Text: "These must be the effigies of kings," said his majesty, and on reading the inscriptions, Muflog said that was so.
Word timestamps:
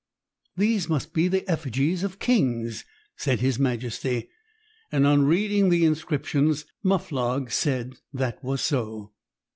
"These 0.57 0.89
must 0.89 1.13
be 1.13 1.27
the 1.27 1.47
effigies 1.47 2.01
of 2.03 2.17
kings," 2.17 2.85
said 3.17 3.39
his 3.39 3.59
majesty, 3.59 4.29
and 4.91 5.05
on 5.05 5.27
reading 5.27 5.69
the 5.69 5.85
inscriptions, 5.85 6.65
Muflog 6.83 7.51
said 7.51 7.97
that 8.11 8.43
was 8.43 8.61
so. 8.61 9.13